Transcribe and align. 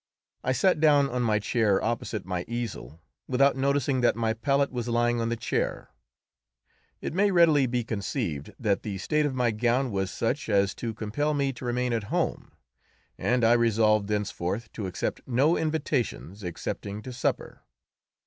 I 0.43 0.51
sat 0.51 0.79
down 0.79 1.11
on 1.11 1.21
my 1.21 1.37
chair 1.37 1.79
opposite 1.83 2.25
my 2.25 2.43
easel 2.47 2.99
without 3.27 3.55
noticing 3.55 4.01
that 4.01 4.15
my 4.15 4.33
palette 4.33 4.71
was 4.71 4.87
lying 4.87 5.21
on 5.21 5.29
the 5.29 5.35
chair. 5.35 5.91
It 7.01 7.13
may 7.13 7.29
readily 7.29 7.67
be 7.67 7.83
conceived 7.83 8.55
that 8.57 8.81
the 8.81 8.97
state 8.97 9.27
of 9.27 9.35
my 9.35 9.51
gown 9.51 9.91
was 9.91 10.09
such 10.09 10.49
as 10.49 10.73
to 10.73 10.95
compel 10.95 11.35
me 11.35 11.53
to 11.53 11.65
remain 11.65 11.93
at 11.93 12.05
home, 12.05 12.51
and 13.19 13.43
I 13.43 13.53
resolved 13.53 14.07
thenceforth 14.07 14.71
to 14.73 14.87
accept 14.87 15.21
no 15.27 15.55
invitations 15.55 16.43
excepting 16.43 17.03
to 17.03 17.13
supper. 17.13 17.61